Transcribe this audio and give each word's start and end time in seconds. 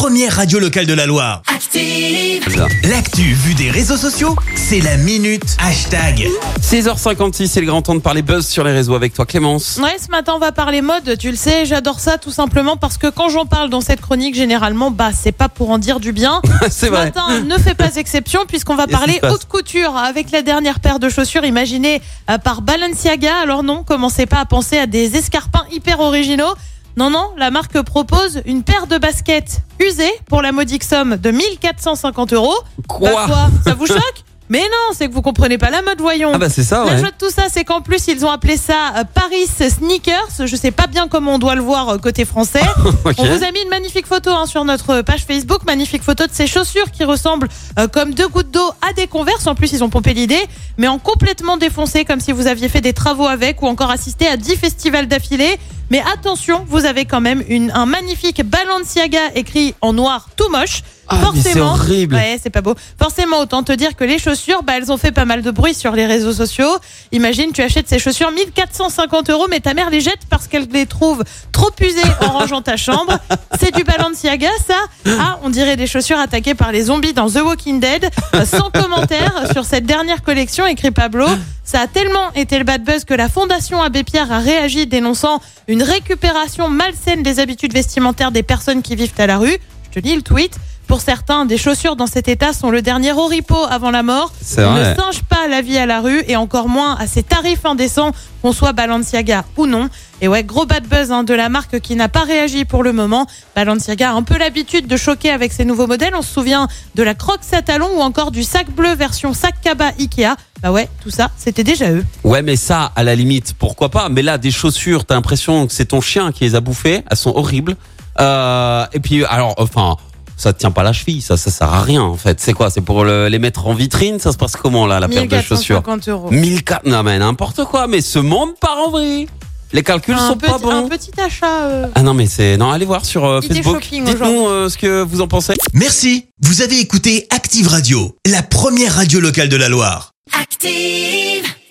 première 0.00 0.34
radio 0.36 0.58
locale 0.58 0.86
de 0.86 0.94
la 0.94 1.04
Loire. 1.04 1.42
Active. 1.54 2.42
L'actu 2.88 3.20
vue 3.34 3.52
des 3.52 3.70
réseaux 3.70 3.98
sociaux, 3.98 4.34
c'est 4.54 4.80
la 4.80 4.96
minute 4.96 5.44
hashtag. 5.58 6.26
6h56, 6.62 7.46
c'est 7.48 7.60
le 7.60 7.66
grand 7.66 7.82
temps 7.82 7.94
de 7.94 8.00
parler 8.00 8.22
buzz 8.22 8.46
sur 8.46 8.64
les 8.64 8.72
réseaux 8.72 8.94
avec 8.94 9.12
toi 9.12 9.26
Clémence. 9.26 9.78
Ouais, 9.82 9.96
ce 10.02 10.10
matin, 10.10 10.32
on 10.36 10.38
va 10.38 10.52
parler 10.52 10.80
mode. 10.80 11.18
Tu 11.18 11.28
le 11.30 11.36
sais, 11.36 11.66
j'adore 11.66 12.00
ça 12.00 12.16
tout 12.16 12.30
simplement 12.30 12.78
parce 12.78 12.96
que 12.96 13.08
quand 13.08 13.28
j'en 13.28 13.44
parle 13.44 13.68
dans 13.68 13.82
cette 13.82 14.00
chronique, 14.00 14.34
généralement, 14.34 14.90
bah, 14.90 15.10
c'est 15.14 15.32
pas 15.32 15.50
pour 15.50 15.68
en 15.68 15.76
dire 15.76 16.00
du 16.00 16.12
bien. 16.12 16.40
c'est 16.62 16.70
Ce 16.70 16.86
vrai. 16.86 17.04
matin, 17.04 17.40
ne 17.40 17.58
fait 17.58 17.74
pas 17.74 17.94
exception 17.96 18.46
puisqu'on 18.48 18.76
va 18.76 18.86
parler 18.86 19.20
haute 19.30 19.44
couture 19.44 19.98
avec 19.98 20.30
la 20.30 20.40
dernière 20.40 20.80
paire 20.80 20.98
de 20.98 21.10
chaussures 21.10 21.44
imaginée 21.44 22.00
euh, 22.30 22.38
par 22.38 22.62
Balenciaga. 22.62 23.36
Alors 23.42 23.62
non, 23.62 23.84
commencez 23.84 24.24
pas 24.24 24.38
à 24.38 24.46
penser 24.46 24.78
à 24.78 24.86
des 24.86 25.16
escarpins 25.16 25.64
hyper 25.70 26.00
originaux. 26.00 26.54
Non, 26.96 27.10
non, 27.10 27.30
la 27.36 27.50
marque 27.50 27.80
propose 27.82 28.42
une 28.46 28.62
paire 28.62 28.86
de 28.86 28.98
baskets 28.98 29.62
usées 29.78 30.12
pour 30.28 30.42
la 30.42 30.52
modique 30.52 30.84
somme 30.84 31.16
de 31.16 31.30
1450 31.30 32.32
euros. 32.32 32.56
Quoi 32.88 33.10
Bah 33.10 33.24
quoi 33.26 33.50
Ça 33.64 33.74
vous 33.74 33.86
choque? 33.86 34.24
Mais 34.50 34.58
non, 34.62 34.94
c'est 34.94 35.06
que 35.06 35.14
vous 35.14 35.22
comprenez 35.22 35.58
pas 35.58 35.70
la 35.70 35.80
mode, 35.80 36.00
voyons. 36.00 36.32
Ah 36.34 36.38
bah 36.38 36.48
c'est 36.48 36.64
ça 36.64 36.84
La 36.84 36.94
ouais. 36.94 36.98
joie 36.98 37.10
de 37.12 37.16
tout 37.16 37.30
ça, 37.30 37.44
c'est 37.48 37.62
qu'en 37.64 37.82
plus, 37.82 38.08
ils 38.08 38.26
ont 38.26 38.30
appelé 38.32 38.56
ça 38.56 38.94
euh, 38.96 39.04
Paris 39.14 39.46
Sneakers. 39.46 40.44
Je 40.44 40.56
sais 40.56 40.72
pas 40.72 40.88
bien 40.88 41.06
comment 41.06 41.36
on 41.36 41.38
doit 41.38 41.54
le 41.54 41.62
voir 41.62 41.88
euh, 41.88 41.98
côté 41.98 42.24
français. 42.24 42.60
On 43.04 43.24
vous 43.24 43.44
a 43.44 43.52
mis 43.52 43.62
une 43.62 43.68
magnifique 43.68 44.08
photo 44.08 44.30
hein, 44.30 44.46
sur 44.46 44.64
notre 44.64 45.02
page 45.02 45.24
Facebook. 45.24 45.64
Magnifique 45.66 46.02
photo 46.02 46.26
de 46.26 46.32
ces 46.32 46.48
chaussures 46.48 46.90
qui 46.90 47.04
ressemblent 47.04 47.46
euh, 47.78 47.86
comme 47.86 48.12
deux 48.12 48.26
gouttes 48.26 48.50
d'eau 48.50 48.72
à 48.82 48.92
des 48.92 49.06
converses. 49.06 49.46
En 49.46 49.54
plus, 49.54 49.70
ils 49.70 49.84
ont 49.84 49.88
pompé 49.88 50.14
l'idée, 50.14 50.44
mais 50.78 50.88
en 50.88 50.98
complètement 50.98 51.56
défoncé, 51.56 52.04
comme 52.04 52.18
si 52.18 52.32
vous 52.32 52.48
aviez 52.48 52.68
fait 52.68 52.80
des 52.80 52.92
travaux 52.92 53.28
avec 53.28 53.62
ou 53.62 53.68
encore 53.68 53.92
assisté 53.92 54.26
à 54.26 54.36
10 54.36 54.56
festivals 54.56 55.06
d'affilée. 55.06 55.60
Mais 55.90 56.00
attention, 56.12 56.64
vous 56.68 56.86
avez 56.86 57.04
quand 57.04 57.20
même 57.20 57.42
un 57.72 57.86
magnifique 57.86 58.42
Balenciaga 58.44 59.34
écrit 59.34 59.74
en 59.80 59.92
noir 59.92 60.28
tout 60.36 60.48
moche. 60.48 60.82
Ah, 61.10 61.30
mais 61.34 61.40
c'est 61.40 61.60
horrible. 61.60 62.14
Ouais, 62.14 62.38
c'est 62.40 62.50
pas 62.50 62.60
beau. 62.60 62.74
Forcément, 62.98 63.38
autant 63.40 63.62
te 63.62 63.72
dire 63.72 63.96
que 63.96 64.04
les 64.04 64.18
chaussures, 64.18 64.62
bah, 64.62 64.74
elles 64.76 64.92
ont 64.92 64.96
fait 64.96 65.10
pas 65.10 65.24
mal 65.24 65.42
de 65.42 65.50
bruit 65.50 65.74
sur 65.74 65.92
les 65.92 66.06
réseaux 66.06 66.32
sociaux. 66.32 66.70
Imagine, 67.12 67.52
tu 67.52 67.62
achètes 67.62 67.88
ces 67.88 67.98
chaussures 67.98 68.30
1450 68.30 69.30
euros, 69.30 69.46
mais 69.50 69.60
ta 69.60 69.74
mère 69.74 69.90
les 69.90 70.00
jette 70.00 70.20
parce 70.28 70.46
qu'elle 70.46 70.68
les 70.72 70.86
trouve 70.86 71.24
trop 71.52 71.70
usées 71.80 72.00
en 72.20 72.30
rangeant 72.30 72.62
ta 72.62 72.76
chambre. 72.76 73.18
C'est 73.60 73.74
du 73.74 73.82
Balenciaga, 73.84 74.50
ça. 74.66 74.78
Ah, 75.18 75.38
on 75.42 75.50
dirait 75.50 75.76
des 75.76 75.86
chaussures 75.86 76.18
attaquées 76.18 76.54
par 76.54 76.72
les 76.72 76.84
zombies 76.84 77.12
dans 77.12 77.28
The 77.28 77.42
Walking 77.44 77.80
Dead. 77.80 78.08
Sans 78.44 78.70
commentaire 78.72 79.32
sur 79.52 79.64
cette 79.64 79.84
dernière 79.84 80.22
collection, 80.22 80.66
écrit 80.66 80.92
Pablo. 80.92 81.26
Ça 81.64 81.80
a 81.80 81.86
tellement 81.86 82.32
été 82.34 82.58
le 82.58 82.64
bad 82.64 82.82
buzz 82.82 83.04
que 83.04 83.14
la 83.14 83.28
Fondation 83.28 83.80
Abbé 83.82 84.02
Pierre 84.02 84.32
a 84.32 84.38
réagi 84.38 84.86
dénonçant 84.86 85.40
une 85.68 85.82
récupération 85.82 86.68
malsaine 86.68 87.22
des 87.22 87.38
habitudes 87.38 87.72
vestimentaires 87.72 88.32
des 88.32 88.42
personnes 88.42 88.82
qui 88.82 88.96
vivent 88.96 89.12
à 89.18 89.26
la 89.26 89.38
rue. 89.38 89.56
Je 89.90 90.00
te 90.00 90.04
lis 90.04 90.16
le 90.16 90.22
tweet. 90.22 90.56
Pour 90.90 91.02
certains, 91.02 91.44
des 91.46 91.56
chaussures 91.56 91.94
dans 91.94 92.08
cet 92.08 92.26
état 92.26 92.52
sont 92.52 92.68
le 92.68 92.82
dernier 92.82 93.12
oripeau 93.12 93.64
avant 93.70 93.92
la 93.92 94.02
mort. 94.02 94.32
On 94.58 94.74
ne 94.74 94.92
singe 94.96 95.22
pas 95.22 95.46
la 95.48 95.62
vie 95.62 95.78
à 95.78 95.86
la 95.86 96.00
rue 96.00 96.24
et 96.26 96.34
encore 96.34 96.68
moins 96.68 96.96
à 96.96 97.06
ces 97.06 97.22
tarifs 97.22 97.64
indécents, 97.64 98.10
qu'on 98.42 98.50
soit 98.50 98.72
Balenciaga 98.72 99.44
ou 99.56 99.66
non. 99.66 99.88
Et 100.20 100.26
ouais, 100.26 100.42
gros 100.42 100.66
bad 100.66 100.88
buzz 100.88 101.12
hein, 101.12 101.22
de 101.22 101.32
la 101.32 101.48
marque 101.48 101.78
qui 101.78 101.94
n'a 101.94 102.08
pas 102.08 102.24
réagi 102.24 102.64
pour 102.64 102.82
le 102.82 102.92
moment. 102.92 103.28
Balenciaga 103.54 104.10
a 104.10 104.14
un 104.14 104.24
peu 104.24 104.36
l'habitude 104.36 104.88
de 104.88 104.96
choquer 104.96 105.30
avec 105.30 105.52
ses 105.52 105.64
nouveaux 105.64 105.86
modèles. 105.86 106.14
On 106.16 106.22
se 106.22 106.34
souvient 106.34 106.66
de 106.96 107.04
la 107.04 107.14
Crocs 107.14 107.38
à 107.52 107.62
talons 107.62 107.96
ou 107.96 108.00
encore 108.00 108.32
du 108.32 108.42
sac 108.42 108.68
bleu 108.72 108.92
version 108.92 109.32
sac 109.32 109.60
cabas 109.62 109.92
Ikea. 109.96 110.34
Bah 110.60 110.72
ouais, 110.72 110.88
tout 111.04 111.10
ça, 111.10 111.30
c'était 111.36 111.62
déjà 111.62 111.88
eux. 111.92 112.04
Ouais 112.24 112.42
mais 112.42 112.56
ça 112.56 112.90
à 112.96 113.04
la 113.04 113.14
limite 113.14 113.54
pourquoi 113.56 113.90
pas? 113.90 114.08
Mais 114.08 114.22
là 114.22 114.38
des 114.38 114.50
chaussures 114.50 115.04
t'as 115.04 115.14
l'impression 115.14 115.68
que 115.68 115.72
c'est 115.72 115.84
ton 115.84 116.00
chien 116.00 116.32
qui 116.32 116.42
les 116.42 116.56
a 116.56 116.60
bouffées. 116.60 117.04
Elles 117.08 117.16
sont 117.16 117.32
horribles. 117.36 117.76
Euh, 118.18 118.86
et 118.92 118.98
puis 118.98 119.24
alors 119.24 119.54
enfin 119.56 119.96
ça 120.40 120.52
tient 120.52 120.70
pas 120.70 120.82
la 120.82 120.92
cheville. 120.92 121.20
Ça 121.22 121.36
ça 121.36 121.50
sert 121.50 121.72
à 121.72 121.82
rien 121.82 122.02
en 122.02 122.16
fait. 122.16 122.40
C'est 122.40 122.52
quoi 122.52 122.70
C'est 122.70 122.80
pour 122.80 123.04
le- 123.04 123.28
les 123.28 123.38
mettre 123.38 123.66
en 123.66 123.74
vitrine 123.74 124.18
Ça 124.18 124.32
se 124.32 124.36
passe 124.36 124.56
comment 124.56 124.86
là 124.86 124.98
la 125.00 125.08
paire 125.08 125.26
de 125.26 125.40
chaussures 125.40 125.76
1450 125.82 126.08
euros. 126.08 126.30
1004 126.30 126.86
non 126.86 127.02
mais 127.02 127.18
n'importe 127.18 127.64
quoi. 127.64 127.86
Mais 127.86 128.00
ce 128.00 128.18
monde 128.18 128.50
part 128.60 128.78
en 128.86 128.90
vrille. 128.90 129.28
Les 129.72 129.84
calculs 129.84 130.14
Un 130.16 130.28
sont 130.30 130.36
petit, 130.36 130.50
pas 130.50 130.58
bons. 130.58 130.86
un 130.86 130.88
petit 130.88 131.12
achat. 131.20 131.66
euh, 131.66 131.86
Ah 131.94 132.02
non 132.02 132.12
mais 132.12 132.26
c'est 132.26 132.56
non 132.56 132.70
allez 132.72 132.86
voir 132.86 133.04
sur 133.04 133.24
euh, 133.24 133.40
Facebook. 133.40 133.86
Dites-nous 133.88 134.48
euh, 134.48 134.68
ce 134.68 134.76
que 134.76 135.02
vous 135.02 135.20
en 135.20 135.28
pensez. 135.28 135.54
Merci, 135.74 136.26
vous 136.42 136.62
avez 136.62 136.80
écouté 136.80 137.28
Active 137.30 137.68
Radio, 137.68 138.16
la 138.26 138.42
première 138.42 138.94
radio 138.96 139.20
locale 139.20 139.48
de 139.48 139.54
la 139.56 139.68
Loire. 139.68 140.10
Active. 140.40 141.44